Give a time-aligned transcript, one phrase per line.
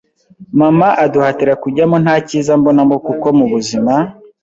[0.59, 3.93] mama aduhatira kujyamo nta cyiza mbonamo kuko mu buzima